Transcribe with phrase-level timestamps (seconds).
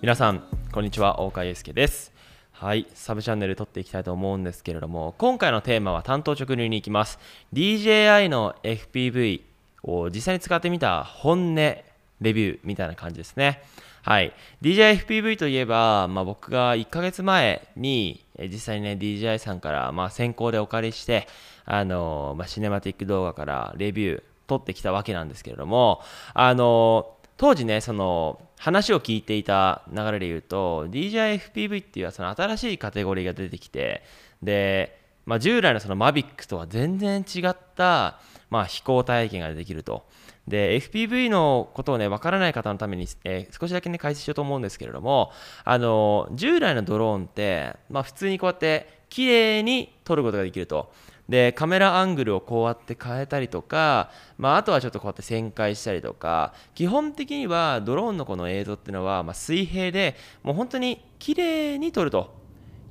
[0.00, 2.12] 皆さんこんにちは大川祐介です。
[2.52, 7.18] はいサブチャンネル撮っていきたいと思うんですけれども今回のテーマは担当直入に行きます。
[7.52, 9.40] DJI の FPV
[9.82, 11.84] を実際に使ってみた本音レ
[12.20, 13.60] ビューみたいな感じですね。
[14.02, 14.32] はい
[14.62, 21.26] DJI FPV といえば、まあ、僕が1ヶ月前に実際にね DJI さんからまあ先行でお借りして
[21.64, 26.02] あの、まあ、シネマティック動画からレビュー撮ってきたわけなんですけれども
[26.34, 34.02] あの当時ねその話を聞いていた流れで言うと DJIFPV っていうその新しいカテゴリーが出てきて
[34.42, 40.06] で、まあ、従来のその Mavic とは全然違った、まあ、飛行体験ができると。
[40.48, 45.30] で FPV のことをね分からない方のために、えー、少しだけね解説しようと思うんですけれども
[45.62, 50.90] あの従来のドローンって、まあ、普通にこうやって綺麗に撮ることができると。
[51.28, 62.34] でカメラアングルをこうやって変えたりとか、まあ、あとはちょっとこうやって旋回したりとか基本的にはドローンのこの映像っていうのは、ま、水平でもう本当に綺麗に撮ると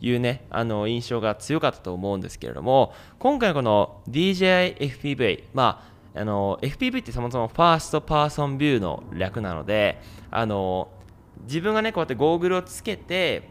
[0.02, 10.90] いうねあの印象が強かったと思うんですけれども今回この DJI-FPV まああの FPV ってそもそもファーストパーソンビューの略なのであの
[11.44, 13.50] 自分がねこうやってゴーグルをつけて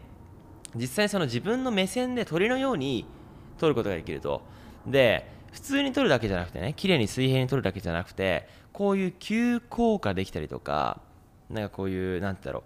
[0.75, 3.05] 実際にその自分の目線で鳥のように
[3.57, 4.41] 撮ることができると。
[4.85, 11.01] で普通に撮るだけじゃなくてね綺麗に水平に撮るだけじゃなくてこういう急降下できたりとか
[11.49, 12.63] なんかこういうなんだろう、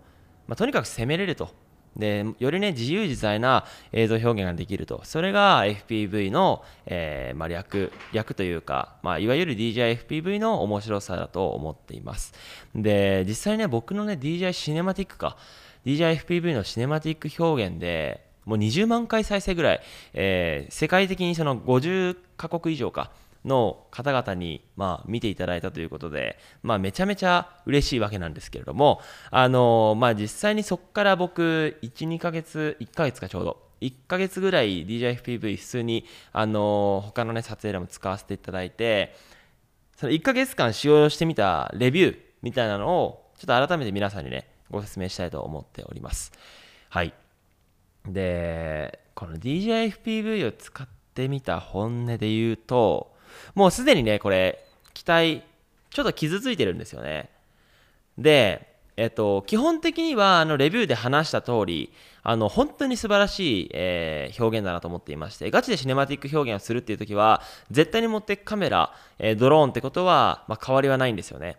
[0.47, 1.49] まあ、とにかく攻めれると。
[1.95, 5.01] でよりね自由自在な映像表現ができると。
[5.03, 12.33] それが FPV の、えー、まあ、略略というか、まあ、いわゆる DJIFPV の面白さだと思っています。
[12.73, 15.37] で実際ね僕のね DJI シネマティックか
[15.85, 19.81] DJIFPV のシネマティック表現でもう20万回再生ぐらい、
[20.13, 23.11] えー、世界的にその50カ国以上か
[23.45, 39.15] の方々に、まあ、見ていただいたということで、まあ、めちゃめちゃ嬉しいわけなんですけれども、あのー、まあ、実際にそこから僕、1、2ヶ月、1ヶ月かちょうど、1ヶ月ぐらい DJFPV 普通に、あのー、他のね、撮影でも使わせていただいて、
[39.95, 46.33] その1ヶ月間使用してみたレビューみたいなのを、ちょっと改めて皆さんにね、ご説明したいと思っております。
[46.89, 47.13] はい。
[48.05, 53.13] で、この DJIFPV を使ってみた本音で言うと、
[53.55, 54.63] もうすでにね、これ、
[54.93, 55.43] 機体、
[55.89, 57.29] ちょっと傷ついてるんですよね。
[58.17, 61.91] で、えっと、基本的にはあのレビューで話した通り、
[62.23, 67.41] あの本当に素晴らしい、えー、表現だなと思っていまして、ガチでシネマティック表現をするっていう時は、
[67.71, 71.57] 絶対に持っていくカメラ、えー、ドローンってことは、まあ、変わりはないんですよね。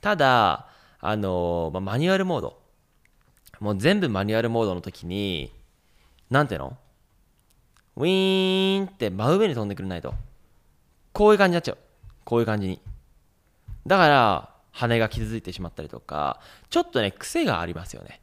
[0.00, 0.68] ただ、
[1.00, 2.58] あのー、まあ、マニュアルモード、
[3.60, 5.52] もう全部マニュアルモードの時に、
[6.34, 6.76] なんていうの？
[7.96, 10.14] ウィーンって真上に飛んでくれないと。
[11.12, 11.78] こういう感じになっちゃう。
[12.24, 12.80] こういう感じに。
[13.86, 16.40] だから、羽が傷ついてしまったりとか、
[16.70, 18.20] ちょっとね、癖がありますよね。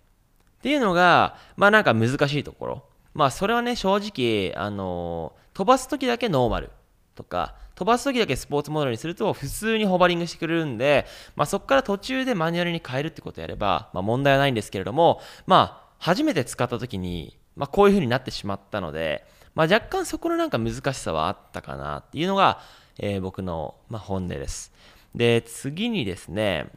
[0.59, 2.83] っていうのが、まあなんか難しいところ。
[3.13, 6.69] まあそれはね、正直、あのー、飛ばす時だけノーマル
[7.15, 11.05] とか、飛ばす時だけスポーツモードにすると普通にホバリングしてくれるんで、
[11.37, 19.25] まあそこから途中でマニュアルに変えるってことをやれば、まあ問題はないんですけれども、まあ初めて使った時に、まあ、こういう風になってしまったので、
[19.55, 22.59] まあ、若干そこのなんか難しさはあったかなっていうのが、
[22.97, 24.73] えー、僕の、まあ、本音です。
[25.13, 26.69] で、次にですね、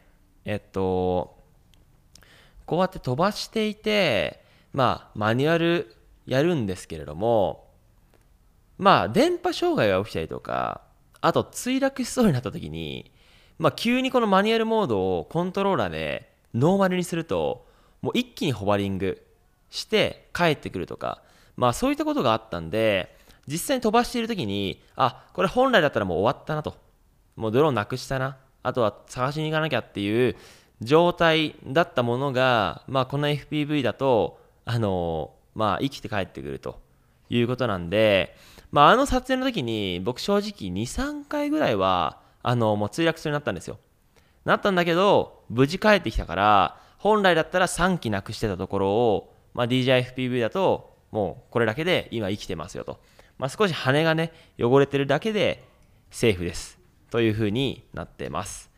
[0.43, 1.37] えっと、
[2.65, 4.43] こうやって飛ばしていて、
[4.73, 7.69] まあ、マニュアルやるんですけれども、
[8.77, 10.81] まあ、電波障害が起きたりとか、
[11.21, 13.11] あと墜落しそうになった時に、
[13.57, 17.65] まあ、急にこのマニュアルモードをコントローラーでノーマルにすると、
[18.01, 19.24] もう一気にホバリング
[19.75, 21.21] して帰ってくるとか、
[21.57, 23.15] まあそういったことがあったんで、
[23.47, 26.75] 実際に飛ばしている時に、あ、これ本来だったらもう終わったなと。
[27.35, 28.37] もうドローンなくしたな。
[28.63, 30.35] あとは探しに行かなきゃっていう
[30.81, 36.79] 状態だったものが、まあこの FPV だと、あのまあ生きて帰ってくると
[37.29, 38.35] いうことなんで、
[38.71, 43.77] まああの撮影の時に僕正直2、3回ぐらいは、あのもう墜落するようになったんですよ。
[44.45, 52.99] なったんだけど、無事帰ってきたから、本来だったら3機なくしてたところを、まあ、DJIFPV だともうこれだけで今生きてますよと、
[53.39, 55.63] まあ、少し羽がね汚れてるだけで
[56.11, 56.77] セーフです。
[57.09, 58.69] という風になってます。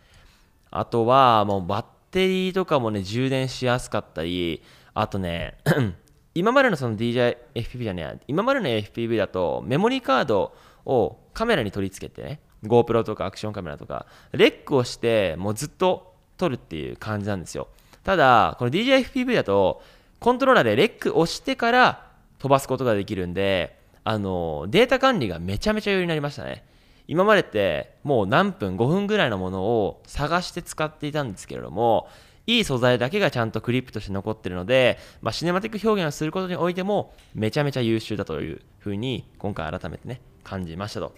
[0.70, 4.62] あとはもうバッテリーとかもね充電しやすかったり
[4.94, 5.58] あとね
[6.36, 17.68] 今までのその DJIFPV じゃねえ今までの FPV だとメモリーカードをカメラに取り付けてね GoPro とかアクションカメラとかレックをしてもうずっと撮るっていう感じなんですよ。
[18.04, 19.82] ただこの DJIFPV だと
[20.20, 22.08] コントローラーでレック押してから
[22.40, 26.66] 飛ばすことができるんで、あの、データ管理がめちゃめちゃ余裕になりましたね。
[27.08, 32.10] 今までってもう何分、5分ぐらいのものを探して使っていたんですけれども、
[32.48, 41.14] いい素材だけがちゃんとクリップとして残ってるので、まあ、シネマティック表現をすることにおいてもめちゃめちゃ優秀だというふうに今回改めてね感じましたと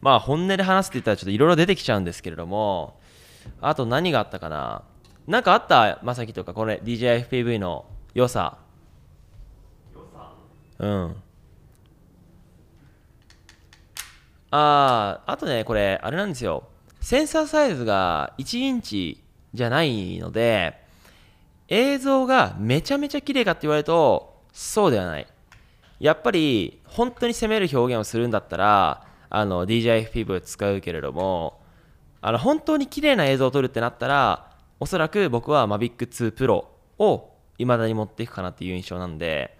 [0.00, 2.98] まあ本音で話すって言ったらちょっといろいろ出てきちゃうんですけれども
[3.60, 4.84] あと何があったかな
[5.26, 5.98] なんかあった？
[6.02, 7.84] まさきとかこれ？DJIFPV の
[8.14, 8.58] 良さ。
[9.94, 10.32] 良さ。
[10.78, 11.16] うん。
[14.52, 16.64] あああとねこれあれなんですよ。
[17.00, 20.80] センサーサイズが1インチじゃないので
[21.68, 25.26] 映像がめちゃめちゃ綺麗かって言われるとそうではない。
[25.98, 31.60] やっぱり本当に攻める表現をするんだったらあの DJI-FPV 使うけれども
[32.20, 36.66] あの本当に綺麗な映像を撮るってなったらおそらく僕は Mavic 2 Pro
[36.98, 39.56] を未だに持っていくかなっていう印象なんで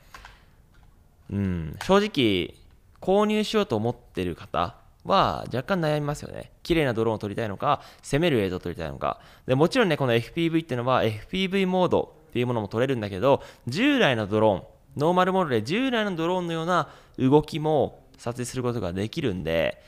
[1.30, 2.54] うん正直
[3.00, 4.76] 購入しようと思ってる方
[5.06, 6.50] は若干悩みますよね。
[6.62, 9.20] 綺麗なドローンを撮りたいのか、攻める映像を撮りたいのか。
[9.46, 14.62] でもちろんね、この FPV っていうのは FPV モードっていうものも撮れるんだけど、従来のドローン、
[14.96, 16.88] ノーマルモードで従来のドローンのような
[17.18, 19.82] 動きも撮影することができるんで、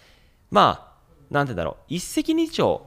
[0.51, 0.95] ま
[1.31, 2.81] あ、なんてだろう、一石二鳥、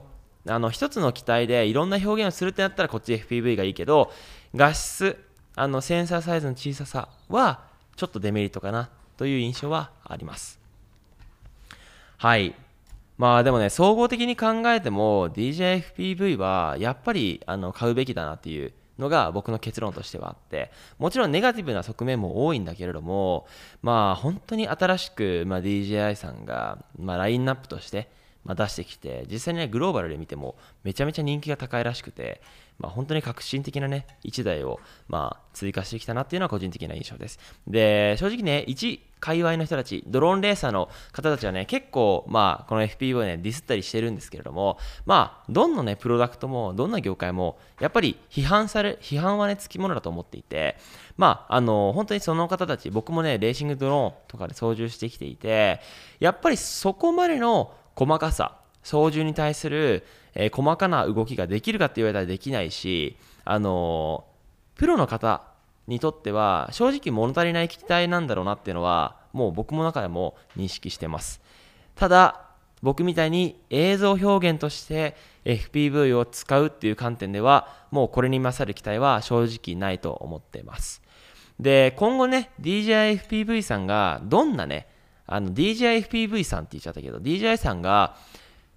[0.46, 4.12] あの、一つの機体でいろんな表現をするってなったらこっち FPV がいいけど、
[4.54, 5.18] 画質、
[5.54, 7.64] あの、センサーサイズの小ささは
[7.96, 10.58] ちょっとデメリットかなという印象はあります。
[12.16, 12.54] はい。
[13.18, 23.46] まあでもね、総合的に考えても DJFPV はやっぱりあの買うべきだなっていうのが僕の結論としてはあってもちろんネガティブな側面も多いんだけれども
[23.82, 28.08] まあ本当に新しく、まあ、DJI さんが、まあ、ラインナップとして
[28.44, 32.40] ま、出してきて実際にねグローバルで見てもめちゃめちゃ人気が高いらしくて、
[32.78, 37.38] まあ、本当に革新的なね1台をまあ追加してきたなっていうのは個人的な印象です。
[37.66, 50.76] で正直ね1界隈の人たちドローンレーサーの方たちはね結構まあこの FPV ねディスったりしてるんですけれどもまあどんなねプロダクトもどんな業界もやっぱり批判され批判はねつきものだと思っていて
[51.16, 55.80] まああの本当にその方たち僕もねレーシングドローンとかで操縦してきていて
[56.18, 60.04] やっぱりそこまでの細かさ操縦に対する、
[60.34, 65.42] えー、細かな動きができるかって言われたらできないし、あのー、プロの方
[65.86, 71.40] にとっては正直物足りない機体なんだろうなっていうのはもう僕の中でも認識してます。
[71.94, 72.46] ただ
[72.82, 75.14] 僕みたいに映像表現として
[75.44, 81.02] FPV を使うっていう観点ではもうこれに勝る機体は正直ないと思っています。
[81.60, 84.88] で今後ね DJI-FPV さんがどんなね
[85.26, 88.16] あの DJI-FPV さんって言っちゃったけど DJI さんが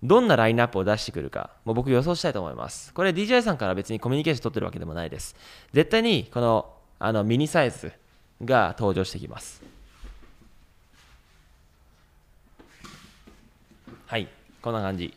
[0.03, 2.93] どんなラインナップを出してくるか、もう僕予想したいと思います。
[2.93, 5.35] これ DJI さんから別にコミュニケーション取ってるわけでもないです。
[5.73, 7.91] 絶対にこのあのミニサイズ
[8.43, 9.61] が登場してきます。
[14.05, 14.27] はい、
[14.61, 15.13] こんな感じ。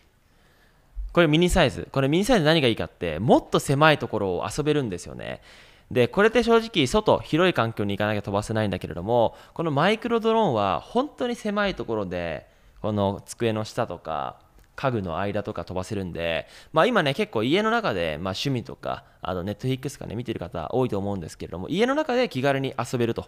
[1.13, 1.89] これミニサイズ。
[1.93, 5.43] これミニサイズ何がいいかって、もっと狭いところを遊べるんですよね。
[5.91, 12.47] でこれって正直外広い環境に行かなきゃ飛ばせないんだけれどもこのマイクロドローンは本当に狭いところで
[12.83, 14.41] この机の下とか
[14.77, 23.27] 家具の間とか飛ばせるんで、まあ、今ね結構家の中で、まあ、趣味とかあのネットフリックスかね見てる方多いと思うんですけれども家の中で気軽に遊べると。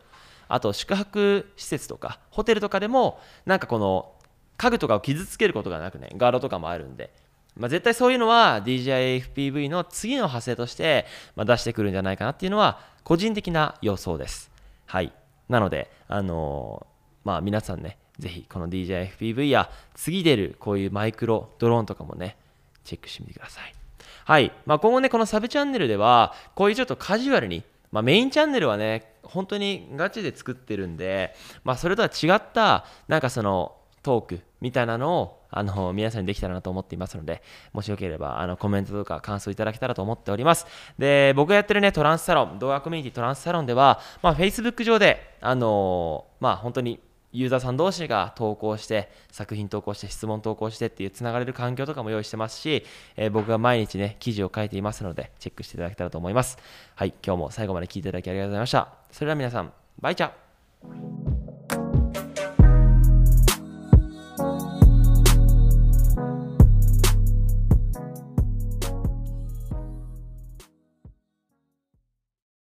[0.50, 4.12] あと宿泊施設とかホテルとかでもなんかこの
[4.56, 7.14] 家具とかを傷つけることがなくねガードとかもあるんで
[7.60, 14.50] まあ、絶対そういうのは DJI-FPV の次の派生として、ま、出してくるんじゃないかなっていうのは個人的な予想です。
[14.86, 15.12] はい。
[15.48, 22.36] なので、あのー、まあ皆さんね、ぜひこの DJI-FPV や次出るこういうマイクロドローンとかもね、
[22.82, 23.74] チェックしてみてください。
[24.24, 24.52] はい。
[24.64, 27.62] まあ、今後ね、このサブチャンネルでは、こういうちょっとカジュアルに、
[27.92, 37.42] まあ、メインチャンネルはね、本当にガチで作ってるんで、まあ、それとは違った、なんかその、トークみたいなのをあの皆さんにできたらなと思っていますので、
[37.72, 40.66] もしよければあのコメントとか感想いただけたらと思っております。
[40.98, 47.00] で、僕がやってるね、トランスサロン、動画コミュニティトランスサロンでは、まあ、Facebook 上で、あの、まあ、本当に
[47.32, 52.84] ユーザーさん同士が投稿して、作品投稿して、質問投稿してっていうつながれる環境とかも用意してますし、
[53.16, 56.58] えー、僕が毎日ね、記事を書いていますので、チェックしていただけたらと思います。
[56.96, 58.88] はい、今日も最後まで聞いていただきありがとうございました。
[59.12, 61.89] それでは皆さん、バイチャ